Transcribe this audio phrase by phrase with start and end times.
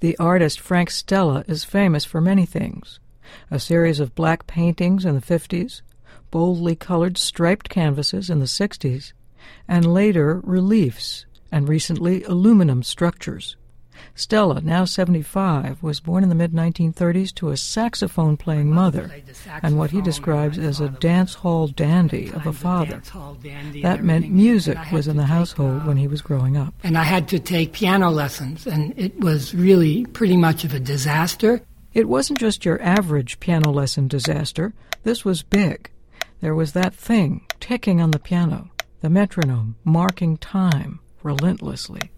[0.00, 3.00] The artist Frank Stella is famous for many things
[3.50, 5.82] a series of black paintings in the 50s,
[6.30, 9.12] boldly colored striped canvases in the 60s,
[9.68, 13.56] and later reliefs, and recently aluminum structures.
[14.14, 19.10] Stella, now 75, was born in the mid 1930s to a saxophone playing mother
[19.62, 23.02] and what he describes as a dance hall dandy of a father.
[23.82, 26.74] That meant music was in the household uh, when he was growing up.
[26.82, 30.80] And I had to take piano lessons, and it was really pretty much of a
[30.80, 31.62] disaster.
[31.94, 35.90] It wasn't just your average piano lesson disaster, this was big.
[36.40, 42.10] There was that thing ticking on the piano, the metronome marking time relentlessly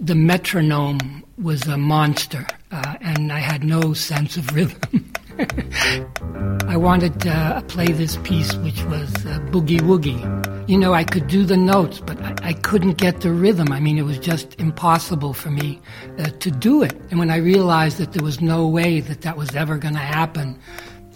[0.00, 5.12] the metronome was a monster, uh, and I had no sense of rhythm.
[6.68, 10.68] I wanted to uh, play this piece, which was uh, Boogie Woogie.
[10.68, 13.72] You know, I could do the notes, but I, I, couldn't get the rhythm.
[13.72, 15.80] I mean, it was just impossible for me
[16.18, 16.94] uh, to do it.
[17.10, 20.00] And when I realized that there was no way that that was ever going to
[20.00, 20.58] happen,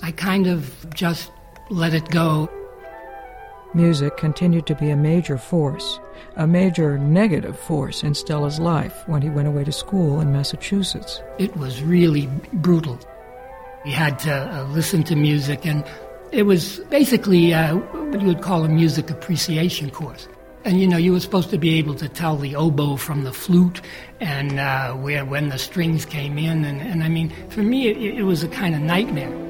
[0.02, 1.30] I kind of just
[1.70, 2.48] let it go.
[3.77, 6.00] Music continued to be a major force,
[6.36, 11.20] a major negative force in Stella's life when he went away to school in Massachusetts.
[11.36, 12.98] It was really brutal.
[13.84, 15.84] He had to uh, listen to music, and
[16.32, 20.27] it was basically uh, what you would call a music appreciation course.
[20.64, 23.32] And you know, you were supposed to be able to tell the oboe from the
[23.32, 23.82] flute,
[24.20, 26.64] and uh, where when the strings came in.
[26.64, 29.45] And, and I mean, for me, it, it was a kind of nightmare.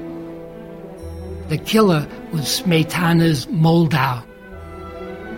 [1.49, 4.21] The killer was Smetana's Moldau.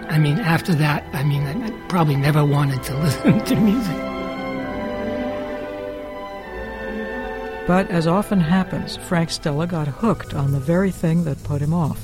[0.10, 3.96] I mean, after that, I mean, I probably never wanted to listen to music.
[7.68, 11.76] But as often happens, Frank Stella got hooked on the very thing that put him
[11.76, 12.02] off.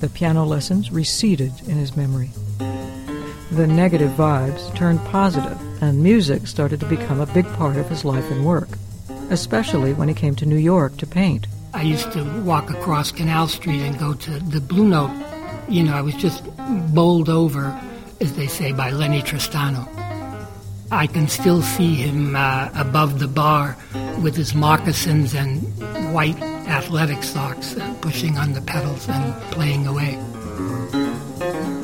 [0.00, 2.28] The piano lessons receded in his memory.
[3.52, 8.04] The negative vibes turned positive, and music started to become a big part of his
[8.04, 8.68] life and work,
[9.30, 11.46] especially when he came to New York to paint.
[11.74, 15.10] I used to walk across Canal Street and go to the Blue Note.
[15.68, 16.44] You know, I was just
[16.94, 17.78] bowled over,
[18.20, 19.88] as they say, by Lennie Tristano.
[20.90, 23.78] I can still see him uh, above the bar
[24.22, 25.62] with his moccasins and
[26.12, 26.38] white
[26.68, 30.18] athletic socks, uh, pushing on the pedals and playing away.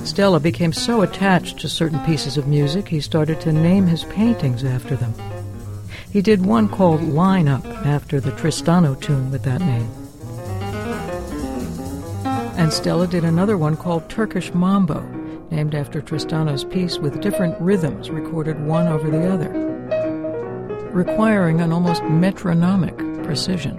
[0.04, 4.64] Stella became so attached to certain pieces of music, he started to name his paintings
[4.64, 5.14] after them.
[6.10, 9.90] He did one called Line Up after the Tristano tune with that name.
[12.56, 15.00] And Stella did another one called Turkish Mambo,
[15.50, 19.50] named after Tristano's piece with different rhythms recorded one over the other,
[20.90, 23.76] requiring an almost metronomic precision.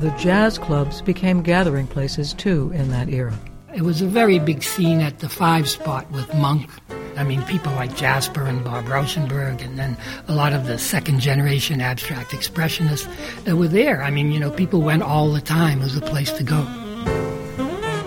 [0.00, 3.38] The jazz clubs became gathering places too in that era.
[3.72, 6.68] It was a very big scene at the Five Spot with Monk
[7.22, 9.96] I mean, people like Jasper and Bob Rauschenberg, and then
[10.26, 13.06] a lot of the second generation abstract expressionists
[13.44, 14.02] that were there.
[14.02, 15.82] I mean, you know, people went all the time.
[15.82, 16.64] It was a place to go.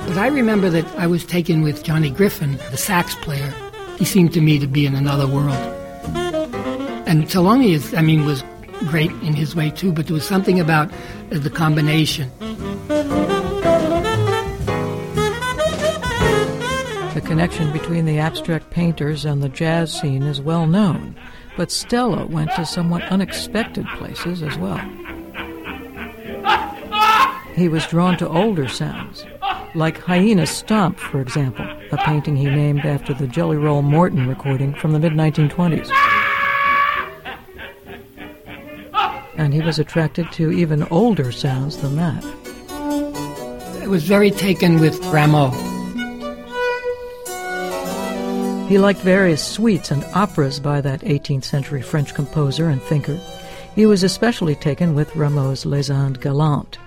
[0.06, 3.54] But I remember that I was taken with Johnny Griffin, the sax player.
[3.98, 5.56] He seemed to me to be in another world.
[7.08, 8.44] And Thelonious, I mean, was
[8.80, 10.92] great in his way too, but there was something about
[11.30, 12.30] the combination.
[17.36, 21.14] Connection between the abstract painters and the jazz scene is well known,
[21.58, 24.80] but Stella went to somewhat unexpected places as well.
[27.54, 29.26] He was drawn to older sounds,
[29.76, 34.74] like Hyena Stomp, for example, a painting he named after the Jelly Roll Morton recording
[34.74, 35.92] from the mid 1920s.
[39.36, 42.24] And he was attracted to even older sounds than that.
[43.84, 45.75] I was very taken with Rameau.
[48.68, 53.20] He liked various suites and operas by that 18th century French composer and thinker.
[53.76, 56.80] He was especially taken with Rameau's Les Indes Galantes,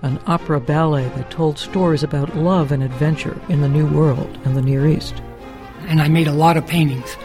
[0.00, 4.56] an opera ballet that told stories about love and adventure in the New World and
[4.56, 5.20] the Near East.
[5.88, 7.16] And I made a lot of paintings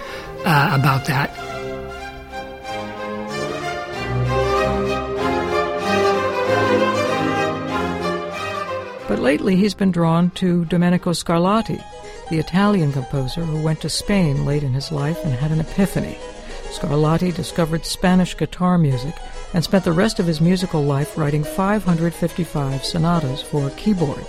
[0.46, 1.30] uh, about that.
[9.08, 11.82] But lately he's been drawn to Domenico Scarlatti,
[12.32, 16.18] the Italian composer who went to Spain late in his life and had an epiphany.
[16.72, 19.14] Scarlatti discovered Spanish guitar music
[19.54, 24.26] and spent the rest of his musical life writing 555 sonatas for keyboard,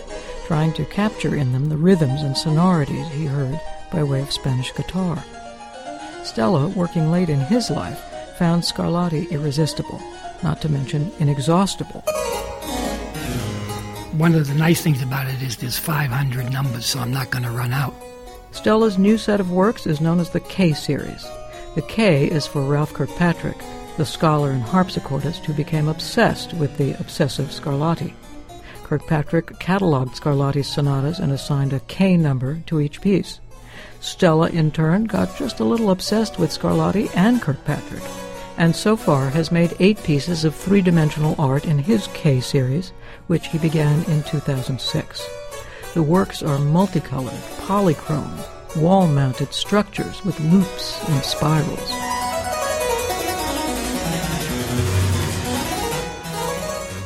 [0.47, 3.61] trying to capture in them the rhythms and sonorities he heard
[3.93, 5.23] by way of Spanish guitar.
[6.25, 8.01] Stella, working late in his life,
[8.37, 10.03] found Scarlatti irresistible,
[10.43, 12.03] not to mention inexhaustible.
[14.13, 17.45] One of the nice things about it is there's 500 numbers, so I'm not going
[17.45, 17.95] to run out.
[18.51, 21.27] Stella's new set of works is known as the K series.
[21.77, 23.57] The K is for Ralph Kirkpatrick,
[23.97, 28.13] the scholar and harpsichordist who became obsessed with the obsessive Scarlatti.
[28.85, 33.41] Kirkpatrick cataloged Scarlatti's sonatas and assigned a K number to each piece.
[34.01, 38.03] Stella, in turn, got just a little obsessed with Scarlatti and Kirkpatrick,
[38.59, 42.93] and so far has made eight pieces of three dimensional art in his K series,
[43.27, 45.29] which he began in 2006.
[45.95, 48.39] The works are multicolored, polychrome,
[48.77, 51.91] wall mounted structures with loops and spirals.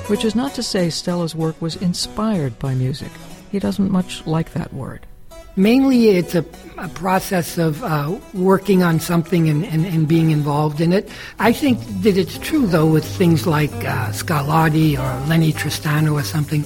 [0.08, 3.10] Which is not to say Stella's work was inspired by music.
[3.50, 5.06] He doesn't much like that word.
[5.58, 6.44] Mainly, it's a,
[6.76, 11.08] a process of uh, working on something and, and, and, being involved in it.
[11.38, 16.22] I think that it's true, though, with things like uh, Scarlatti or Lennie Tristano or
[16.22, 16.62] something.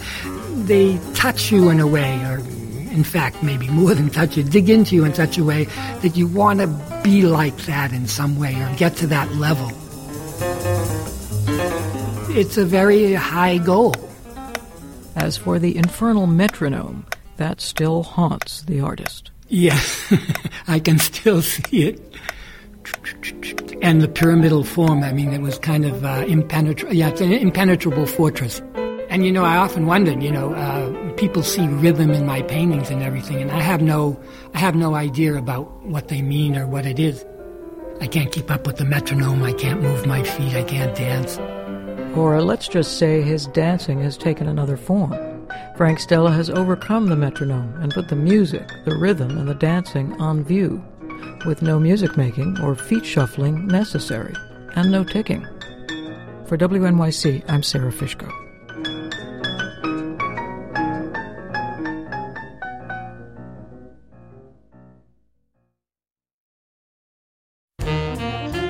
[0.66, 2.38] They touch you in a way, or
[2.90, 5.64] in fact, maybe more than touch you, dig into you in such a way
[6.02, 6.66] that you want to
[7.04, 9.70] be like that in some way or get to that level.
[12.36, 13.94] It's a very high goal.
[15.14, 17.04] As for the infernal metronome,
[17.40, 19.30] that still haunts the artist.
[19.48, 19.80] Yeah,
[20.68, 22.00] I can still see it.
[23.80, 26.94] And the pyramidal form, I mean, it was kind of uh, impenetrable.
[26.94, 28.60] Yeah, it's an impenetrable fortress.
[29.08, 32.90] And you know, I often wondered, you know, uh, people see rhythm in my paintings
[32.90, 34.20] and everything, and I have no,
[34.54, 37.24] I have no idea about what they mean or what it is.
[38.02, 39.42] I can't keep up with the metronome.
[39.42, 40.54] I can't move my feet.
[40.54, 41.38] I can't dance.
[42.16, 45.29] Or let's just say his dancing has taken another form.
[45.76, 50.12] Frank Stella has overcome the metronome and put the music, the rhythm, and the dancing
[50.20, 50.84] on view,
[51.46, 54.34] with no music making or feet shuffling necessary,
[54.76, 55.46] and no ticking.
[56.46, 58.49] For WNYC, I'm Sara Fishko.